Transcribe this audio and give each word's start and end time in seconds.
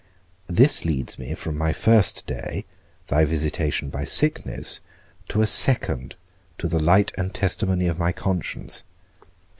This 0.47 0.83
leads 0.83 1.19
me 1.19 1.35
from 1.35 1.55
my 1.59 1.73
first 1.73 2.25
day, 2.25 2.65
thy 3.05 3.23
visitation 3.23 3.89
by 3.91 4.03
sickness, 4.03 4.81
to 5.27 5.43
a 5.43 5.45
second, 5.45 6.15
to 6.57 6.67
the 6.67 6.79
light 6.79 7.11
and 7.19 7.31
testimony 7.31 7.85
of 7.85 7.99
my 7.99 8.11
conscience. 8.11 8.83